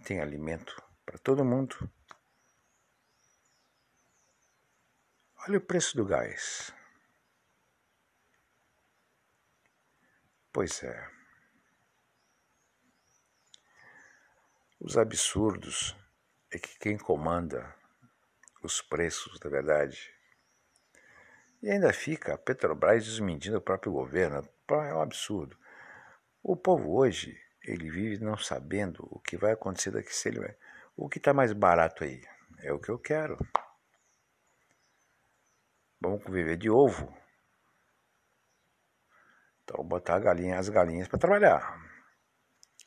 [0.04, 1.88] tem alimento para todo mundo.
[5.46, 6.72] Olha o preço do gás.
[10.52, 11.15] Pois é.
[14.78, 15.96] Os absurdos
[16.52, 17.74] é que quem comanda
[18.62, 20.14] os preços, na verdade,
[21.62, 24.46] e ainda fica a Petrobras desmentindo o próprio governo.
[24.68, 25.56] É um absurdo.
[26.42, 30.56] O povo hoje, ele vive não sabendo o que vai acontecer daqui se ele vai.
[30.94, 32.22] O que está mais barato aí?
[32.58, 33.38] É o que eu quero.
[35.98, 37.16] Vamos viver de ovo.
[39.64, 41.80] Então, botar galinha, as galinhas para trabalhar.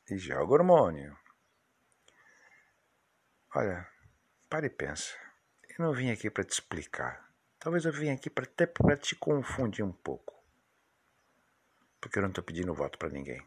[0.09, 1.17] E joga hormônio.
[3.55, 3.89] Olha,
[4.47, 5.15] para e pensa.
[5.69, 7.33] Eu não vim aqui para te explicar.
[7.57, 10.35] Talvez eu vim aqui até para te confundir um pouco.
[11.99, 13.43] Porque eu não estou pedindo voto para ninguém.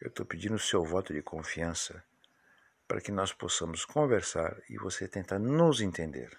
[0.00, 2.02] Eu estou pedindo o seu voto de confiança
[2.88, 6.34] para que nós possamos conversar e você tentar nos entender.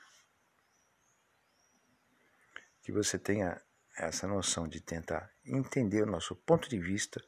[2.81, 3.61] Que você tenha
[3.95, 7.23] essa noção de tentar entender o nosso ponto de vista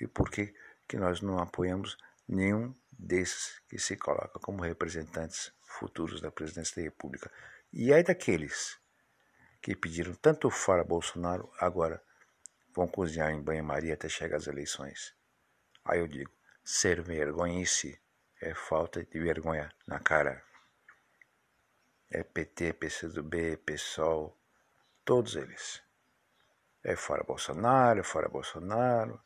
[0.00, 0.54] e por que,
[0.86, 6.82] que nós não apoiamos nenhum desses que se coloca como representantes futuros da presidência da
[6.82, 7.30] República.
[7.72, 8.78] E aí daqueles
[9.60, 12.02] que pediram tanto fora Bolsonaro, agora
[12.74, 15.14] vão cozinhar em banho-maria até chegar às eleições.
[15.84, 16.30] Aí eu digo,
[16.64, 18.00] ser vergonhice
[18.40, 20.42] é falta de vergonha na cara.
[22.10, 24.36] É PT, PCdoB, PSOL,
[25.04, 25.82] todos eles.
[26.84, 29.22] É fora Bolsonaro, é fora Bolsonaro.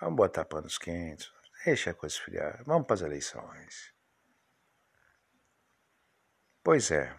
[0.00, 1.30] Vamos botar panos quentes,
[1.68, 2.64] Deixa a coisa esfriar.
[2.64, 3.94] Vamos para as eleições.
[6.64, 7.14] Pois é.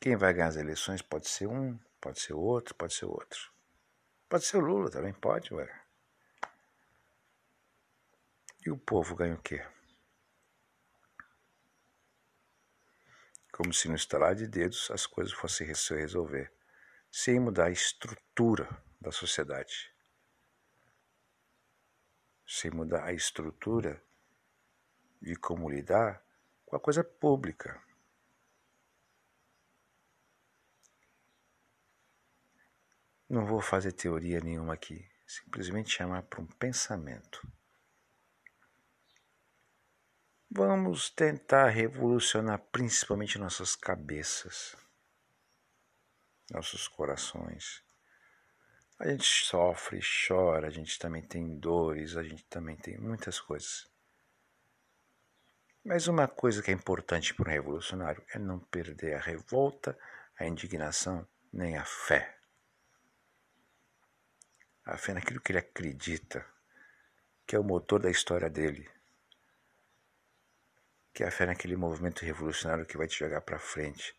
[0.00, 3.52] Quem vai ganhar as eleições pode ser um, pode ser outro, pode ser outro.
[4.28, 5.68] Pode ser o Lula também, pode, ué.
[8.66, 9.64] E o povo ganha o quê?
[13.52, 16.52] Como se no estalar de dedos as coisas fossem se resolver,
[17.12, 18.68] sem mudar a estrutura
[19.00, 19.96] da sociedade.
[22.48, 24.02] Sem mudar a estrutura
[25.20, 26.24] de como lidar
[26.64, 27.78] com a coisa pública.
[33.28, 37.46] Não vou fazer teoria nenhuma aqui, simplesmente chamar para um pensamento.
[40.50, 44.74] Vamos tentar revolucionar principalmente nossas cabeças,
[46.50, 47.86] nossos corações.
[48.98, 53.88] A gente sofre, chora, a gente também tem dores, a gente também tem muitas coisas.
[55.84, 59.96] Mas uma coisa que é importante para um revolucionário é não perder a revolta,
[60.36, 62.36] a indignação, nem a fé.
[64.84, 66.44] A fé naquilo que ele acredita,
[67.46, 68.90] que é o motor da história dele,
[71.14, 74.12] que é a fé naquele movimento revolucionário que vai te jogar para frente,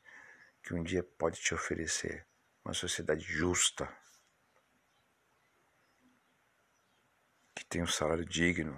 [0.64, 2.26] que um dia pode te oferecer
[2.64, 3.94] uma sociedade justa,
[7.60, 8.74] que tem um salário digno,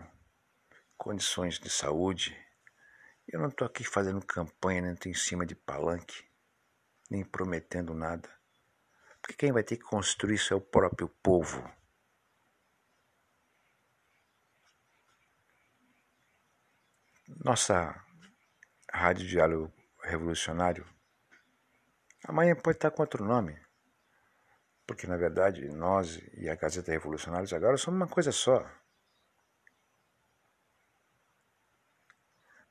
[0.97, 2.35] condições de saúde.
[3.27, 6.27] Eu não estou aqui fazendo campanha, nem estou em cima de palanque,
[7.07, 8.27] nem prometendo nada.
[9.21, 11.63] Porque quem vai ter que construir isso é o próprio povo.
[17.45, 18.03] Nossa
[18.91, 19.71] Rádio Diálogo
[20.01, 20.87] Revolucionário
[22.23, 23.55] amanhã pode estar com outro nome,
[24.91, 28.69] porque na verdade nós e a Gazeta Revolucionários agora somos uma coisa só.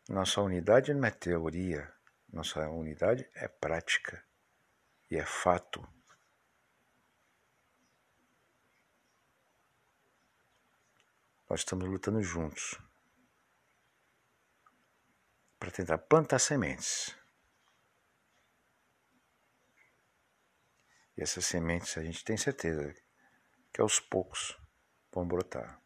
[0.06, 1.90] Nossa unidade não é teoria,
[2.30, 4.22] nossa unidade é prática
[5.10, 5.80] e é fato.
[11.48, 12.78] Nós estamos lutando juntos
[15.58, 17.18] para tentar plantar sementes.
[21.20, 22.94] Essas sementes a gente tem certeza
[23.70, 24.58] que aos poucos
[25.12, 25.78] vão brotar.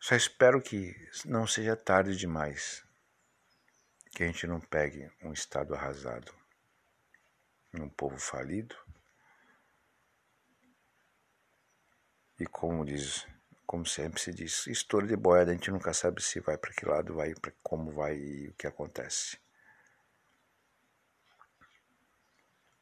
[0.00, 0.96] Só espero que
[1.26, 2.82] não seja tarde demais,
[4.12, 6.34] que a gente não pegue um estado arrasado,
[7.74, 8.74] um povo falido.
[12.40, 13.26] E como diz
[13.66, 16.86] como sempre se diz, estouro de boiada, a gente nunca sabe se vai para que
[16.86, 19.43] lado vai, para como vai e o que acontece.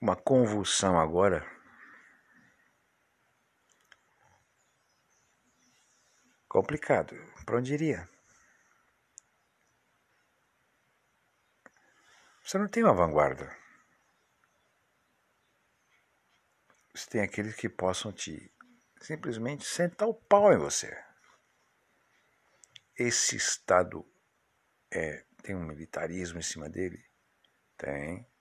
[0.02, 1.48] Uma convulsão agora.
[6.48, 7.14] Complicado.
[7.46, 8.10] Para onde iria?
[12.42, 13.56] Você não tem uma vanguarda.
[16.92, 18.52] Você tem aqueles que possam te
[19.00, 21.00] simplesmente sentar o pau em você.
[22.96, 24.04] Esse Estado
[24.90, 27.08] é, tem um militarismo em cima dele?
[27.76, 28.31] Tem.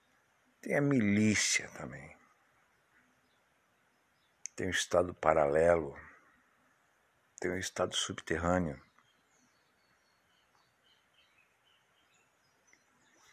[0.62, 2.16] Tem a milícia também.
[4.56, 5.94] Tem o Estado paralelo.
[7.38, 8.80] Tem o Estado subterrâneo.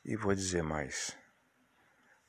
[0.04, 1.18] E vou dizer mais.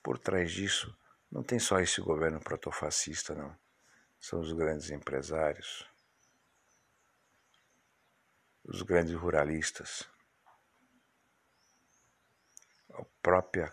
[0.02, 0.96] Por trás disso,
[1.30, 3.58] não tem só esse governo protofascista, não
[4.20, 5.88] são os grandes empresários,
[8.62, 10.06] os grandes ruralistas,
[12.92, 13.72] a própria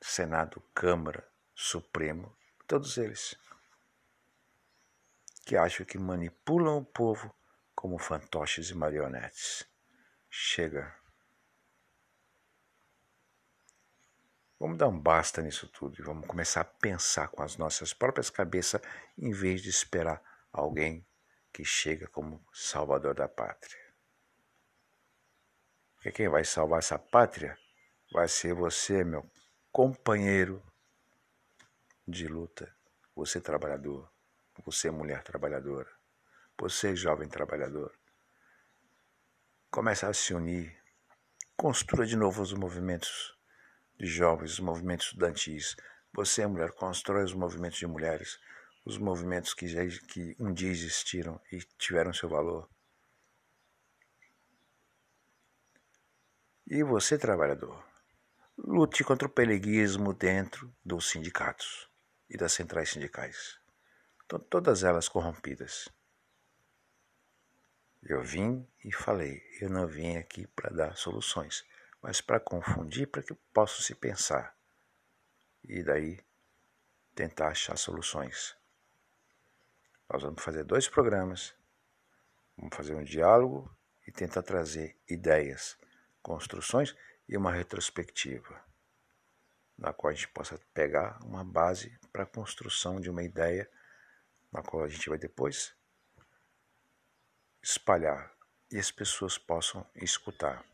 [0.00, 2.34] Senado, Câmara, Supremo,
[2.66, 3.36] todos eles
[5.44, 7.34] que acham que manipulam o povo
[7.74, 9.68] como fantoches e marionetes.
[10.30, 10.94] Chega.
[14.58, 18.30] Vamos dar um basta nisso tudo e vamos começar a pensar com as nossas próprias
[18.30, 18.80] cabeças
[19.18, 20.22] em vez de esperar
[20.52, 21.04] alguém
[21.52, 23.80] que chega como salvador da pátria.
[25.94, 27.58] Porque quem vai salvar essa pátria
[28.12, 29.28] vai ser você, meu
[29.72, 30.60] companheiro
[32.06, 32.74] de luta,
[33.14, 34.10] você trabalhador,
[34.64, 35.88] você mulher trabalhadora,
[36.58, 37.96] você jovem trabalhador.
[39.70, 40.76] Comece a se unir,
[41.56, 43.38] construa de novo os movimentos
[43.96, 45.76] de jovens, os movimentos estudantis.
[46.12, 48.40] Você, mulher, constrói os movimentos de mulheres,
[48.84, 52.68] os movimentos que, já, que um dia existiram e tiveram seu valor.
[56.66, 57.89] E você, trabalhador,
[58.80, 61.88] lute contra o peleguismo dentro dos sindicatos
[62.28, 63.58] e das centrais sindicais.
[64.48, 65.88] Todas elas corrompidas.
[68.02, 71.64] Eu vim e falei, eu não vim aqui para dar soluções
[72.02, 74.56] mas para confundir, para que possa se pensar
[75.62, 76.18] e daí
[77.14, 78.56] tentar achar soluções.
[80.08, 81.54] Nós vamos fazer dois programas,
[82.56, 83.70] vamos fazer um diálogo
[84.06, 85.76] e tentar trazer ideias,
[86.22, 86.96] construções
[87.28, 88.64] e uma retrospectiva,
[89.80, 93.68] na qual a gente possa pegar uma base para a construção de uma ideia
[94.52, 95.74] na qual a gente vai depois
[97.62, 98.30] espalhar
[98.70, 100.64] e as pessoas possam escutar.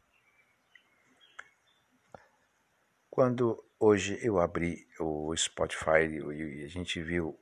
[3.08, 7.38] Quando hoje eu abri o Spotify e a gente viu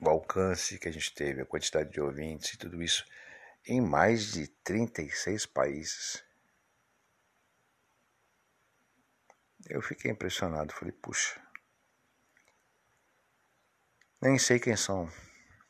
[0.00, 3.04] o alcance que a gente teve, a quantidade de ouvintes e tudo isso,
[3.66, 6.24] em mais de 36 países.
[9.68, 11.40] Eu fiquei impressionado, falei, puxa,
[14.20, 15.08] nem sei quem são,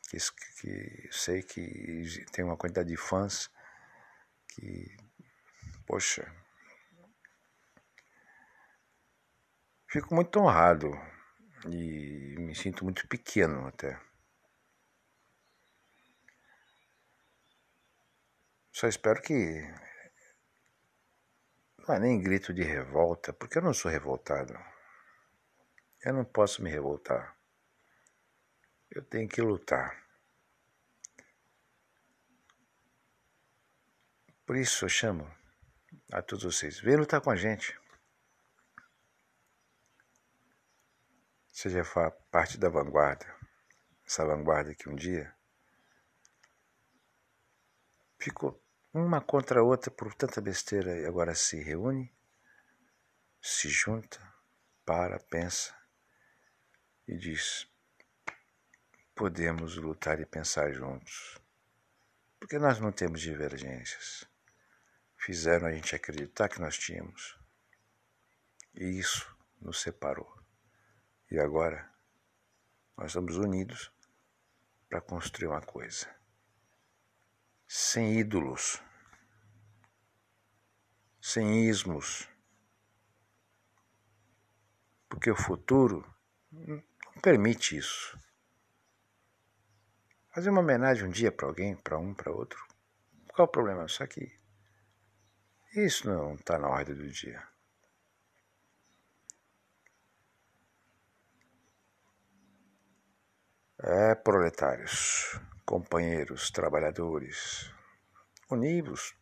[0.09, 0.17] que,
[0.59, 3.49] que sei que tem uma quantidade de fãs
[4.49, 4.97] que,
[5.85, 6.29] poxa,
[9.89, 10.91] fico muito honrado
[11.67, 13.99] e me sinto muito pequeno até.
[18.71, 19.63] Só espero que.
[21.87, 24.53] Não é nem grito de revolta, porque eu não sou revoltado.
[26.03, 27.35] Eu não posso me revoltar.
[28.89, 29.99] Eu tenho que lutar.
[34.45, 35.33] Por isso eu chamo
[36.11, 37.79] a todos vocês, vem lutar com a gente.
[41.51, 41.83] Seja
[42.29, 43.25] parte da vanguarda,
[44.05, 45.33] essa vanguarda que um dia
[48.17, 48.60] ficou
[48.93, 52.13] uma contra a outra por tanta besteira e agora se reúne,
[53.41, 54.19] se junta,
[54.85, 55.73] para, pensa
[57.07, 57.67] e diz:
[59.15, 61.39] podemos lutar e pensar juntos,
[62.37, 64.29] porque nós não temos divergências.
[65.17, 67.39] Fizeram a gente acreditar que nós tínhamos,
[68.73, 70.37] e isso nos separou.
[71.29, 71.89] E agora
[72.97, 73.89] nós estamos unidos
[74.89, 76.20] para construir uma coisa
[77.73, 78.83] sem ídolos,
[81.21, 82.27] sem ismos,
[85.07, 86.05] porque o futuro
[86.51, 86.83] não
[87.23, 88.19] permite isso.
[90.33, 92.61] Fazer uma homenagem um dia para alguém, para um, para outro,
[93.29, 93.87] qual o problema?
[93.87, 94.37] Só que
[95.73, 97.41] isso não está na ordem do dia.
[103.79, 107.71] É, proletários companheiros trabalhadores,
[108.49, 109.15] univos.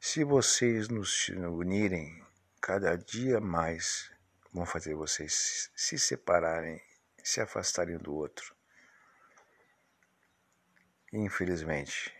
[0.00, 2.24] Se vocês nos unirem,
[2.60, 4.10] cada dia mais
[4.52, 6.82] vão fazer vocês se separarem,
[7.22, 8.54] se afastarem do outro.
[11.12, 12.12] Infelizmente,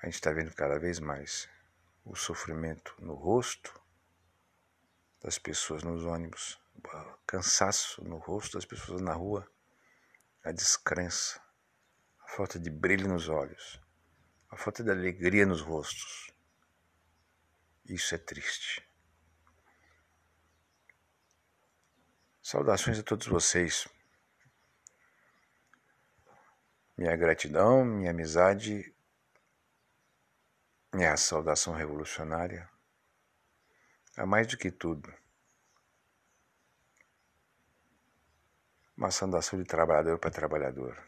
[0.00, 1.48] a gente está vendo cada vez mais
[2.04, 3.82] o sofrimento no rosto
[5.20, 6.63] das pessoas nos ônibus
[7.26, 9.50] cansaço no rosto das pessoas na rua,
[10.44, 11.40] a descrença,
[12.20, 13.80] a falta de brilho nos olhos,
[14.50, 16.30] a falta de alegria nos rostos.
[17.84, 18.88] Isso é triste.
[22.42, 23.88] Saudações a todos vocês.
[26.96, 28.94] Minha gratidão, minha amizade,
[30.92, 32.70] minha saudação revolucionária.
[34.16, 35.12] A mais do que tudo,
[38.96, 41.02] uma saudação de trabalhador para trabalhador,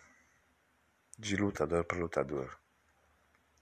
[1.19, 2.59] de lutador para lutador.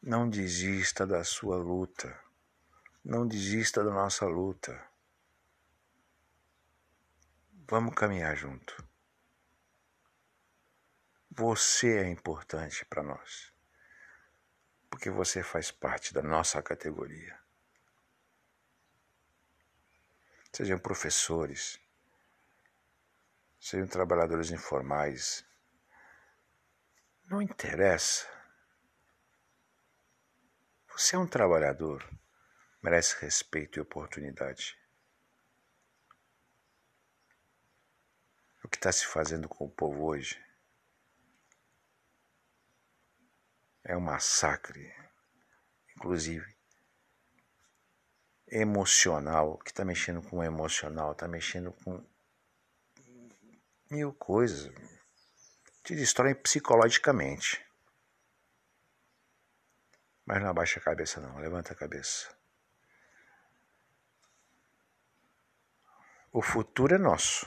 [0.02, 2.18] Não desista da sua luta,
[3.04, 4.82] não desista da nossa luta.
[7.68, 8.82] Vamos caminhar junto.
[11.30, 13.52] Você é importante para nós,
[14.88, 17.38] porque você faz parte da nossa categoria.
[20.52, 21.80] Sejam professores,
[23.64, 25.42] sejam trabalhadores informais.
[27.24, 28.28] Não interessa.
[30.92, 32.06] Você é um trabalhador,
[32.82, 34.78] merece respeito e oportunidade.
[38.62, 40.38] O que está se fazendo com o povo hoje
[43.82, 44.94] é um massacre,
[45.96, 46.54] inclusive
[48.46, 52.06] emocional, que está mexendo com o emocional, está mexendo com
[53.90, 54.72] mil coisas.
[55.82, 57.64] Te destroem psicologicamente.
[60.24, 62.34] Mas não abaixa a cabeça não, levanta a cabeça.
[66.32, 67.46] O futuro é nosso.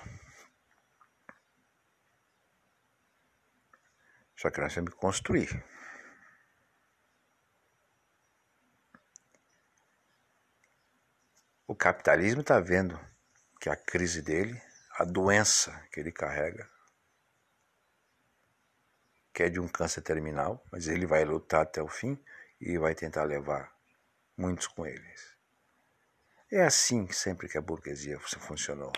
[4.35, 5.65] Só que nós temos que construir.
[11.65, 12.97] O capitalismo está vendo
[13.59, 14.61] que a crise dele
[14.97, 16.67] a doença que ele carrega,
[19.31, 22.19] que é de um câncer terminal, mas ele vai lutar até o fim
[22.59, 23.71] e vai tentar levar
[24.35, 25.37] muitos com eles.
[26.51, 28.91] É assim sempre que a burguesia funcionou.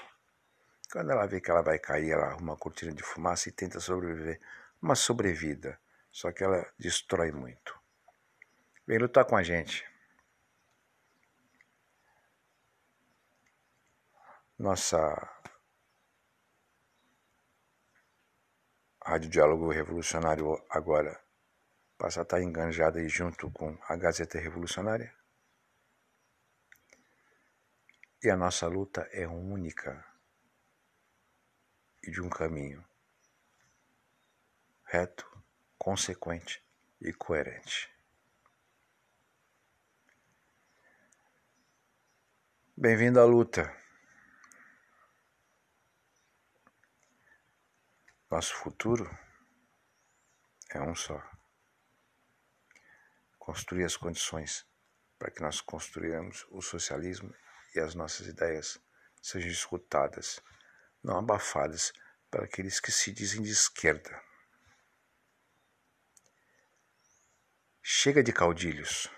[0.89, 3.81] Quando ela vê que ela vai cair, ela arruma uma cortina de fumaça e tenta
[3.81, 4.39] sobreviver.
[4.81, 5.77] Uma sobrevida.
[6.11, 7.77] Só que ela destrói muito.
[8.87, 9.85] Vem lutar com a gente.
[14.57, 15.39] Nossa
[19.09, 21.19] Rádio Diálogo Revolucionário agora
[21.97, 25.11] passa a estar enganjada aí junto com a Gazeta Revolucionária.
[28.21, 30.05] E a nossa luta é única
[32.03, 32.85] e de um caminho
[34.83, 35.25] reto,
[35.75, 36.63] consequente
[37.01, 37.91] e coerente.
[42.77, 43.78] Bem-vindo à luta.
[48.29, 49.09] Nosso futuro
[50.69, 51.19] é um só.
[53.39, 54.67] Construir as condições
[55.17, 57.33] para que nós construamos o socialismo
[57.73, 58.79] e as nossas ideias
[59.19, 60.39] sejam escutadas,
[61.03, 61.91] não abafadas
[62.29, 64.21] para aqueles que se dizem de esquerda.
[67.81, 69.09] Chega de caudilhos.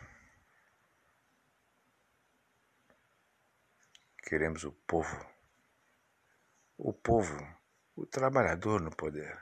[4.23, 5.29] Queremos o povo.
[6.77, 7.60] O povo,
[8.01, 9.39] o trabalhador no poder.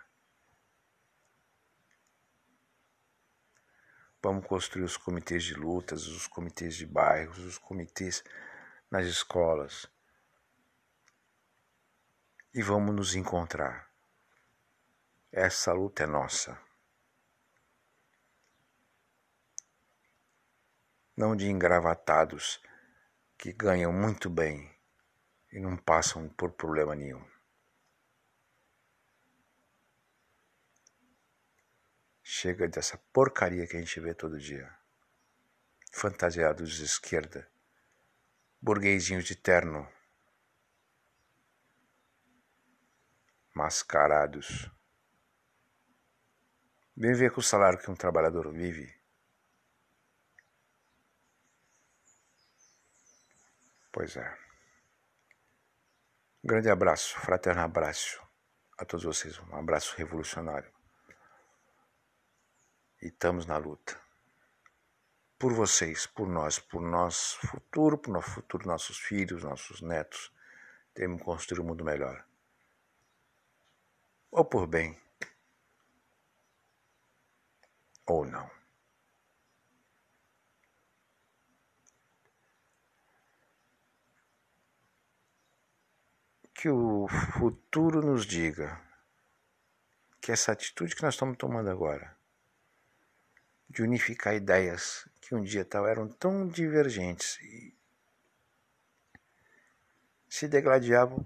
[4.22, 8.22] Vamos construir os comitês de lutas, os comitês de bairros, os comitês
[8.92, 9.90] nas escolas.
[12.54, 13.90] E vamos nos encontrar.
[15.32, 16.62] Essa luta é nossa.
[21.16, 22.62] Não de engravatados
[23.38, 24.70] que ganham muito bem
[25.50, 27.39] e não passam por problema nenhum.
[32.32, 34.72] Chega dessa porcaria que a gente vê todo dia.
[35.92, 37.50] Fantasiados de esquerda,
[38.62, 39.92] burguesinhos de terno,
[43.52, 44.70] mascarados.
[46.96, 48.96] Vem ver com o salário que um trabalhador vive.
[53.92, 54.38] Pois é.
[56.44, 58.22] Grande abraço, fraterno abraço
[58.78, 60.79] a todos vocês, um abraço revolucionário.
[63.02, 64.10] E estamos na luta
[65.40, 70.34] por vocês, por nós, por nosso futuro, por nosso futuro, nossos filhos, nossos netos.
[70.94, 72.26] Temos que construir um mundo melhor.
[74.30, 75.00] Ou por bem,
[78.06, 78.52] ou não.
[86.54, 88.82] Que o futuro nos diga
[90.20, 92.19] que essa atitude que nós estamos tomando agora,
[93.70, 97.78] de unificar ideias que um dia tal eram tão divergentes e
[100.28, 101.26] se degladiavam,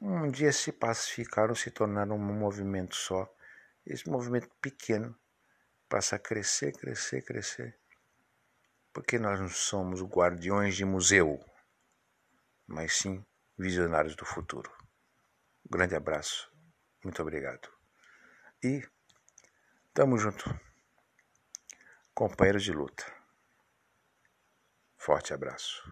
[0.00, 3.32] um dia se pacificaram, se tornaram um movimento só.
[3.84, 5.16] Esse movimento pequeno
[5.88, 7.78] passa a crescer, crescer, crescer.
[8.92, 11.44] Porque nós não somos guardiões de museu,
[12.66, 13.24] mas sim
[13.58, 14.70] visionários do futuro.
[15.64, 16.52] Um grande abraço,
[17.04, 17.68] muito obrigado.
[18.62, 18.86] E
[19.94, 20.44] tamo junto
[22.28, 23.04] companheiros de luta.
[24.96, 25.82] Forte abraço.